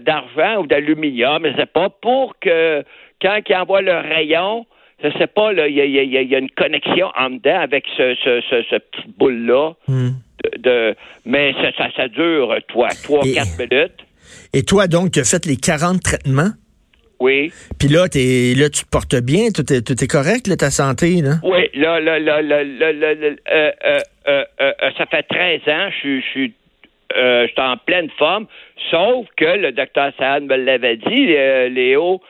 d'argent 0.00 0.60
ou 0.60 0.66
d'aluminium, 0.66 1.40
mais 1.40 1.54
c'est 1.56 1.72
pas 1.72 1.88
pour 1.88 2.38
que, 2.38 2.84
quand 3.22 3.40
ils 3.48 3.56
envoient 3.56 3.80
le 3.80 3.96
rayon, 3.96 4.66
je 5.02 5.08
sais 5.16 5.26
pas, 5.26 5.54
il 5.54 5.74
y 5.74 6.34
a, 6.34 6.38
une 6.38 6.50
connexion 6.50 7.10
en 7.16 7.30
dedans 7.30 7.60
avec 7.60 7.86
ce, 7.96 8.14
ce, 8.14 8.42
ce, 8.42 8.76
petit 8.76 9.08
boule-là. 9.16 9.72
Hmm. 9.88 10.10
De, 10.58 10.94
mais 11.24 11.54
ça, 11.54 11.88
ça, 11.96 12.08
dure, 12.08 12.54
toi, 12.68 12.88
3-4 12.88 13.58
minutes. 13.58 14.04
Et 14.52 14.62
toi, 14.62 14.86
donc, 14.86 15.12
tu 15.12 15.20
as 15.20 15.24
fait 15.24 15.46
les 15.46 15.56
40 15.56 16.02
traitements? 16.02 16.50
Oui. 17.20 17.52
Puis 17.78 17.88
là, 17.88 18.06
es, 18.14 18.54
là, 18.54 18.68
tu 18.68 18.84
te 18.84 18.90
portes 18.90 19.16
bien, 19.16 19.48
tout 19.54 19.72
est, 19.72 19.82
tout 19.82 20.02
est 20.02 20.10
correct, 20.10 20.50
ta 20.56 20.70
santé, 20.70 21.22
là? 21.22 21.36
Oui, 21.42 21.70
là, 21.74 22.00
là, 22.00 22.18
là, 22.18 22.42
là, 22.42 22.62
là, 22.62 22.92
là, 22.92 23.08
euh, 23.52 23.70
euh, 24.28 24.44
euh, 24.60 24.72
ça 24.98 25.06
fait 25.06 25.22
13 25.22 25.60
ans, 25.68 25.90
je 25.90 26.20
suis 26.20 26.54
je 27.16 27.46
suis 27.46 27.60
en 27.60 27.76
pleine 27.76 28.10
forme, 28.18 28.46
sauf 28.90 29.26
que 29.36 29.44
le 29.44 29.70
docteur 29.70 30.12
Saad 30.18 30.42
me 30.44 30.56
l'avait 30.56 30.96
dit, 30.96 31.26
Léo, 31.72 32.20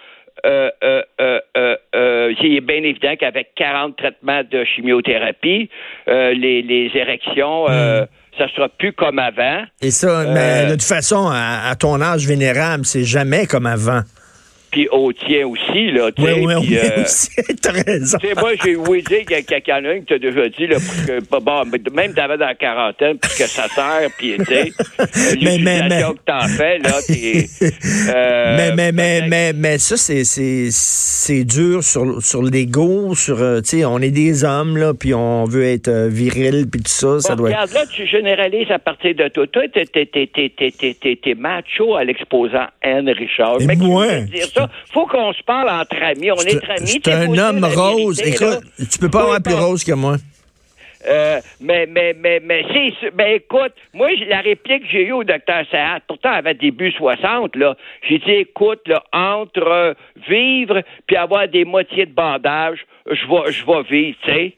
euh, 0.44 0.70
euh, 0.82 1.02
euh, 1.20 1.76
euh, 1.94 2.34
il 2.42 2.56
est 2.56 2.60
bien 2.60 2.82
évident 2.82 3.14
qu'avec 3.18 3.54
40 3.56 3.96
traitements 3.96 4.42
de 4.50 4.64
chimiothérapie, 4.64 5.70
les, 6.06 6.62
les, 6.62 6.90
érections, 6.94 7.64
hmm. 7.64 8.06
ça 8.38 8.48
sera 8.54 8.68
plus 8.68 8.92
comme 8.92 9.18
avant. 9.18 9.64
Et 9.80 9.90
ça, 9.90 10.26
mais 10.32 10.66
de 10.66 10.72
toute 10.72 10.82
façon, 10.82 11.30
à 11.32 11.74
ton 11.76 12.00
âge 12.00 12.26
vénérable, 12.26 12.84
c'est 12.84 13.04
jamais 13.04 13.46
comme 13.46 13.66
avant 13.66 14.02
puis 14.74 14.88
au 14.90 15.12
tien 15.12 15.46
aussi, 15.46 15.92
là. 15.92 16.10
Oui, 16.18 16.32
oui, 16.36 16.54
oui, 16.58 16.78
euh, 16.78 17.04
t'as 17.62 17.70
raison. 17.70 18.18
moi, 18.40 18.50
j'ai 18.64 18.74
ouï 18.74 19.04
dire 19.04 19.24
qu'il 19.24 19.36
y 19.36 19.70
a 19.70 19.76
un 19.76 20.00
qui 20.00 20.06
t'a 20.06 20.18
déjà 20.18 20.48
dit, 20.48 20.66
là, 20.66 20.78
que, 21.06 21.38
bon, 21.40 21.64
même 21.94 22.12
t'avais 22.12 22.36
dans 22.36 22.46
la 22.46 22.56
quarantaine, 22.56 23.16
puis 23.18 23.30
que 23.38 23.46
ça 23.46 23.68
sert, 23.68 24.10
puis, 24.18 24.34
tu 24.36 24.44
sais, 24.46 24.72
mais, 25.40 25.58
mais, 25.58 25.88
mais, 25.88 26.02
que 26.02 26.18
t'en 26.26 26.40
fais, 26.48 26.78
là, 26.78 26.90
euh, 28.14 28.56
mais, 28.56 28.74
mais, 28.74 28.90
mais, 28.90 29.28
mais, 29.28 29.52
mais, 29.52 29.78
ça, 29.78 29.96
c'est, 29.96 30.24
c'est, 30.24 30.70
c'est 30.72 31.44
dur 31.44 31.84
sur, 31.84 32.20
sur 32.20 32.42
l'ego, 32.42 33.14
sur, 33.14 33.40
euh, 33.40 33.60
tu 33.60 33.78
sais, 33.78 33.84
on 33.84 34.00
est 34.00 34.10
des 34.10 34.42
hommes, 34.42 34.76
là, 34.76 34.92
puis 34.92 35.14
on 35.14 35.44
veut 35.44 35.66
être 35.66 35.86
euh, 35.86 36.08
viril, 36.08 36.66
puis 36.68 36.82
tout 36.82 36.90
ça, 36.90 37.20
ça 37.20 37.36
doit 37.36 37.50
regarde, 37.50 37.70
là, 37.74 37.84
tu 37.86 38.08
généralises 38.08 38.72
à 38.72 38.80
partir 38.80 39.14
de 39.14 39.28
toi. 39.28 39.46
Toi, 39.46 39.62
t'es, 39.72 39.84
t'es, 39.84 40.06
t'es, 40.06 40.26
t'es, 40.26 41.16
t'es, 41.22 41.34
macho 41.36 41.94
à 41.94 42.02
l'exposant 42.02 42.66
Anne 42.82 43.08
Richard. 43.10 43.58
Mais 43.64 43.76
moi, 43.76 44.06
faut 44.92 45.06
qu'on 45.06 45.32
se 45.32 45.42
parle 45.42 45.70
entre 45.70 46.02
amis. 46.02 46.30
On 46.30 46.36
est, 46.36 46.70
amis. 46.70 47.00
C'est 47.04 47.08
un 47.08 47.36
homme 47.36 47.64
rose. 47.64 48.20
Écoute, 48.20 48.60
tu 48.90 48.98
peux 48.98 49.10
pas 49.10 49.22
avoir 49.22 49.42
plus 49.42 49.54
rose 49.54 49.84
que 49.84 49.92
moi. 49.92 50.16
Euh, 51.06 51.40
mais, 51.60 51.86
mais, 51.86 52.14
mais, 52.18 52.40
mais, 52.42 52.64
c'est, 52.72 53.10
ben, 53.10 53.34
écoute, 53.34 53.72
moi, 53.92 54.08
la 54.26 54.40
réplique 54.40 54.84
que 54.84 54.88
j'ai 54.90 55.06
eue 55.06 55.12
au 55.12 55.24
docteur 55.24 55.64
Saad, 55.70 56.02
pourtant, 56.06 56.30
avait 56.32 56.54
début 56.54 56.92
60, 56.92 57.56
là, 57.56 57.76
j'ai 58.08 58.18
dit, 58.18 58.32
écoute, 58.32 58.80
là, 58.86 59.02
entre 59.12 59.66
euh, 59.66 59.94
vivre 60.28 60.82
puis 61.06 61.16
avoir 61.16 61.48
des 61.48 61.64
moitiés 61.64 62.06
de 62.06 62.14
bandage, 62.14 62.86
je 63.06 63.26
vais, 63.26 63.52
je 63.52 63.66
vais 63.66 63.82
vivre, 63.82 64.18
tu 64.22 64.30
sais. 64.30 64.54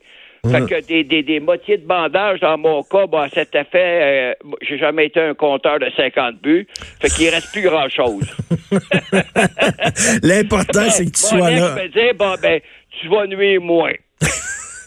Fait 0.50 0.66
que 0.66 0.86
des, 0.86 1.04
des, 1.04 1.22
des 1.22 1.40
moitiés 1.40 1.78
de 1.78 1.86
bandage, 1.86 2.40
dans 2.40 2.58
mon 2.58 2.82
cas, 2.82 3.06
bah, 3.06 3.26
c'était 3.32 3.64
fait. 3.64 4.32
Euh, 4.32 4.34
j'ai 4.62 4.78
jamais 4.78 5.06
été 5.06 5.20
un 5.20 5.34
compteur 5.34 5.78
de 5.78 5.90
50 5.96 6.40
buts. 6.42 6.66
Fait 7.00 7.08
qu'il 7.08 7.28
reste 7.28 7.52
plus 7.52 7.62
grand-chose. 7.62 8.24
L'important, 10.22 10.90
c'est 10.90 11.06
que 11.06 11.10
tu 11.10 11.22
sois 11.22 11.50
là. 11.50 11.74
Me 11.74 11.88
dire, 11.88 12.14
bon, 12.14 12.34
ben, 12.40 12.60
tu 13.00 13.08
vas 13.08 13.26
nuire 13.26 13.60
moins. 13.60 13.92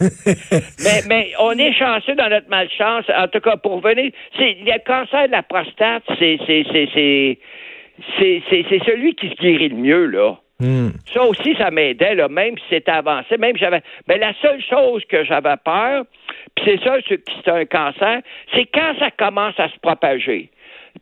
mais, 0.00 1.02
mais 1.08 1.32
on 1.38 1.52
est 1.52 1.72
chanceux 1.74 2.14
dans 2.14 2.28
notre 2.28 2.48
malchance. 2.48 3.04
En 3.16 3.28
tout 3.28 3.40
cas, 3.40 3.56
pour 3.56 3.80
venir, 3.80 4.10
c'est 4.36 4.56
le 4.64 4.84
cancer 4.84 5.26
de 5.26 5.32
la 5.32 5.42
prostate, 5.42 6.02
c'est 6.18 6.38
c'est 6.46 6.64
c'est 8.18 8.42
c'est 8.48 8.80
celui 8.86 9.14
qui 9.14 9.28
se 9.28 9.34
guérit 9.34 9.68
le 9.68 9.76
mieux 9.76 10.06
là. 10.06 10.38
Hmm. 10.60 10.90
Ça 11.12 11.24
aussi, 11.24 11.54
ça 11.56 11.70
m'aidait, 11.70 12.14
là, 12.14 12.28
même 12.28 12.56
si 12.58 12.64
c'était 12.68 12.92
avancé, 12.92 13.38
même 13.38 13.56
j'avais. 13.56 13.82
Mais 14.06 14.18
la 14.18 14.34
seule 14.42 14.62
chose 14.62 15.02
que 15.06 15.24
j'avais 15.24 15.56
peur, 15.64 16.04
puis 16.54 16.64
c'est 16.66 16.84
ça, 16.84 16.96
c'est 17.08 17.50
un 17.50 17.64
cancer, 17.64 18.20
c'est 18.54 18.66
quand 18.66 18.94
ça 18.98 19.10
commence 19.10 19.58
à 19.58 19.68
se 19.68 19.78
propager 19.80 20.50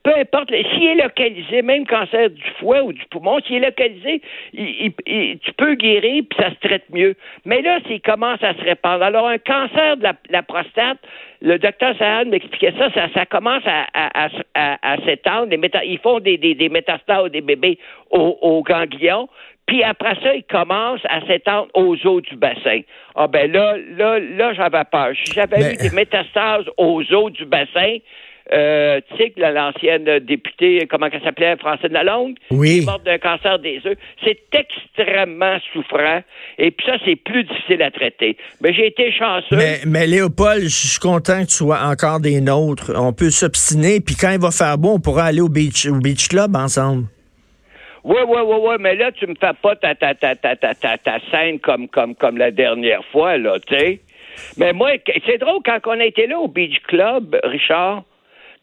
peu 0.02 0.14
importe, 0.14 0.50
s'il 0.50 0.86
est 0.86 1.02
localisé, 1.02 1.62
même 1.62 1.86
cancer 1.86 2.30
du 2.30 2.42
foie 2.58 2.82
ou 2.82 2.92
du 2.92 3.04
poumon, 3.10 3.38
s'il 3.46 3.56
est 3.56 3.66
localisé, 3.66 4.20
tu 4.52 5.52
peux 5.56 5.74
guérir 5.74 6.24
puis 6.28 6.38
ça 6.38 6.50
se 6.50 6.66
traite 6.66 6.84
mieux. 6.90 7.14
Mais 7.44 7.62
là, 7.62 7.80
s'il 7.86 8.00
commence 8.00 8.42
à 8.42 8.54
se 8.54 8.62
répandre, 8.62 9.02
alors 9.02 9.28
un 9.28 9.38
cancer 9.38 9.96
de 9.96 10.06
la, 10.30 10.42
prostate, 10.42 10.98
le 11.40 11.58
docteur 11.58 11.96
Sahan 11.98 12.26
m'expliquait 12.26 12.74
ça, 12.78 12.90
ça, 13.12 13.26
commence 13.26 13.64
à, 13.66 14.98
s'étendre. 15.04 15.52
Ils 15.84 15.98
font 15.98 16.20
des, 16.20 16.38
des, 16.38 16.68
métastases 16.68 17.30
des 17.30 17.40
bébés 17.40 17.78
aux, 18.10 18.62
ganglions, 18.62 19.28
puis 19.66 19.82
après 19.82 20.14
ça, 20.22 20.34
ils 20.34 20.44
commencent 20.44 21.04
à 21.08 21.20
s'étendre 21.26 21.68
aux 21.74 21.94
os 22.06 22.22
du 22.22 22.36
bassin. 22.36 22.80
Ah 23.14 23.26
ben 23.26 23.50
là, 23.52 23.76
là, 23.96 24.18
là, 24.18 24.54
j'avais 24.54 24.84
peur. 24.90 25.10
Si 25.24 25.34
j'avais 25.34 25.74
eu 25.74 25.76
des 25.76 25.90
métastases 25.90 26.64
aux 26.76 27.02
os 27.12 27.32
du 27.32 27.44
bassin, 27.44 27.98
euh, 28.52 29.00
que 29.18 29.40
l'ancienne 29.40 30.20
députée, 30.20 30.86
comment 30.88 31.08
elle 31.12 31.22
s'appelait, 31.22 31.56
Française 31.56 31.90
de 31.90 31.94
la 31.94 32.04
Longue, 32.04 32.36
oui. 32.50 32.78
est 32.78 32.86
morte 32.86 33.04
d'un 33.04 33.18
cancer 33.18 33.58
des 33.58 33.80
œufs. 33.86 33.98
C'est 34.24 34.40
extrêmement 34.52 35.58
souffrant. 35.72 36.22
Et 36.58 36.70
puis 36.70 36.86
ça, 36.86 36.96
c'est 37.04 37.16
plus 37.16 37.44
difficile 37.44 37.82
à 37.82 37.90
traiter. 37.90 38.36
Mais 38.60 38.72
j'ai 38.72 38.86
été 38.86 39.12
chanceux. 39.12 39.56
Mais, 39.56 39.80
mais 39.86 40.06
Léopold, 40.06 40.62
je 40.62 40.88
suis 40.88 41.00
content 41.00 41.42
que 41.42 41.48
tu 41.48 41.56
sois 41.56 41.80
encore 41.82 42.20
des 42.20 42.40
nôtres. 42.40 42.92
On 42.96 43.12
peut 43.12 43.30
s'obstiner, 43.30 44.00
puis 44.00 44.14
quand 44.14 44.30
il 44.30 44.40
va 44.40 44.50
faire 44.50 44.78
beau, 44.78 44.94
on 44.94 45.00
pourra 45.00 45.24
aller 45.24 45.40
au 45.40 45.48
beach, 45.48 45.86
au 45.86 45.98
beach 45.98 46.28
club 46.28 46.56
ensemble. 46.56 47.04
Oui, 48.04 48.20
oui, 48.26 48.40
oui, 48.44 48.56
oui, 48.60 48.74
mais 48.80 48.94
là, 48.94 49.12
tu 49.12 49.26
me 49.26 49.34
fais 49.34 49.52
pas 49.60 49.76
ta, 49.76 49.94
ta, 49.94 50.14
ta, 50.14 50.34
ta, 50.34 50.56
ta, 50.56 50.74
ta, 50.74 50.96
ta 50.96 51.18
scène 51.30 51.58
comme, 51.58 51.88
comme, 51.88 52.14
comme 52.14 52.38
la 52.38 52.50
dernière 52.50 53.04
fois, 53.12 53.36
là, 53.36 53.58
tu 53.66 53.76
sais. 53.76 54.00
Mais 54.56 54.72
moi, 54.72 54.92
c'est 55.26 55.38
drôle, 55.38 55.60
quand 55.64 55.78
on 55.86 56.00
a 56.00 56.04
été 56.04 56.26
là 56.26 56.38
au 56.38 56.48
Beach 56.48 56.80
Club, 56.86 57.36
Richard, 57.44 58.04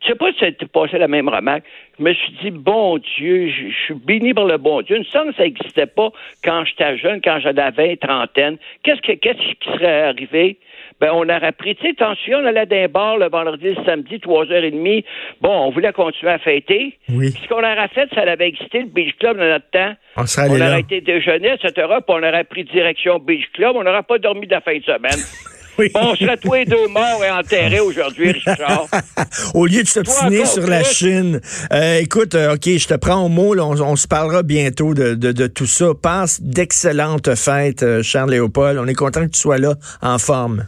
je 0.06 0.12
sais 0.12 0.16
pas 0.16 0.32
si 0.34 0.40
ça 0.40 0.66
passé 0.72 0.98
la 0.98 1.08
même 1.08 1.30
remarque. 1.30 1.64
Je 1.98 2.04
me 2.04 2.14
suis 2.14 2.34
dit, 2.44 2.52
bon 2.52 2.98
Dieu, 3.18 3.50
je, 3.50 3.74
suis 3.86 3.94
béni 3.94 4.34
par 4.34 4.46
le 4.46 4.58
bon 4.58 4.82
Dieu. 4.82 4.98
Une 4.98 5.06
sens 5.06 5.36
ça 5.36 5.44
n'existait 5.44 5.88
pas 5.88 6.10
quand 6.44 6.64
j'étais 6.66 6.98
jeune, 6.98 7.22
quand 7.22 7.40
j'avais 7.40 7.72
20, 7.72 8.00
trentaine. 8.00 8.58
Qu'est-ce, 8.84 9.02
que, 9.02 9.14
qu'est-ce 9.14 9.38
qui 9.38 9.72
serait 9.74 10.04
arrivé? 10.04 10.58
Ben, 11.02 11.12
on 11.14 11.24
aurait 11.24 11.52
pris, 11.52 11.76
tu 11.76 11.84
sais, 11.84 11.90
attention, 11.90 12.40
on 12.40 12.46
allait 12.46 12.66
d'un 12.66 12.88
bar 12.88 13.18
le 13.18 13.30
vendredi, 13.30 13.74
le 13.74 13.84
samedi, 13.86 14.20
trois 14.20 14.46
heures 14.52 14.64
et 14.64 14.72
demie. 14.72 15.04
Bon, 15.42 15.68
on 15.68 15.72
voulait 15.72 15.92
continuer 15.92 16.32
à 16.32 16.40
fêter. 16.40 16.98
Oui. 17.10 17.32
ce 17.32 17.48
qu'on 17.48 17.60
aurait 17.60 17.88
fait, 17.90 18.08
ça 18.14 18.22
avait 18.22 18.48
existé, 18.48 18.80
le 18.80 18.86
Beach 18.86 19.16
Club 19.20 19.38
dans 19.38 19.46
notre 19.46 19.70
temps. 19.72 19.94
On, 20.18 20.24
on 20.50 20.62
aurait 20.62 20.82
été 20.82 21.02
déjeuner, 21.02 21.54
etc., 21.54 21.72
puis 21.74 22.04
on 22.08 22.24
aurait 22.24 22.44
pris 22.46 22.64
direction 22.64 23.20
Beach 23.20 23.50
Club. 23.54 23.76
On 23.76 23.84
n'aurait 23.84 24.04
pas 24.04 24.20
dormi 24.20 24.48
de 24.48 24.54
la 24.54 24.62
fin 24.62 24.78
de 24.78 24.84
semaine. 24.84 25.20
On 25.96 26.15
serait 26.15 26.38
tous 26.38 26.53
les 26.53 26.65
deux 26.65 26.88
morts 26.88 27.24
et 27.24 27.32
enterrés 27.32 27.79
aujourd'hui, 27.79 28.32
Richard. 28.32 28.88
au 29.53 29.65
lieu 29.65 29.84
de 29.84 29.88
s'obstiner 29.88 30.46
sur 30.46 30.67
la 30.67 30.84
Chine. 30.84 31.41
Euh, 31.72 32.00
écoute, 32.00 32.36
euh, 32.36 32.55
OK, 32.55 32.65
je 32.65 32.88
te 32.88 32.94
prends 32.94 33.25
au 33.25 33.29
mot. 33.29 33.58
on, 33.58 33.96
se 33.96 34.08
parlera 34.08 34.44
bientôt 34.44 34.94
de, 34.94 35.48
tout 35.48 35.65
ça. 35.65 35.88
Passe 36.00 36.41
d'excellentes 36.41 37.36
fêtes, 37.36 37.84
euh, 37.84 38.03
Charles 38.03 38.32
Léopold. 38.32 38.77
On 38.79 38.88
est 38.88 38.94
content 38.94 39.22
que 39.22 39.32
tu 39.32 39.39
sois 39.39 39.58
là, 39.58 39.75
en 40.01 40.17
forme. 40.17 40.65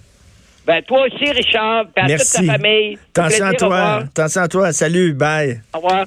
Ben, 0.66 0.82
toi 0.84 1.06
aussi, 1.06 1.32
Richard, 1.32 1.86
à 1.96 2.08
toute 2.08 2.32
ta 2.32 2.44
famille. 2.44 2.98
Attention 3.16 3.46
à 3.46 3.54
toi. 3.54 3.96
Attention 4.04 4.42
à 4.42 4.48
toi. 4.48 4.74
Salut, 4.74 5.14
bye. 5.14 5.62
Au 5.74 5.78
revoir. 5.78 6.06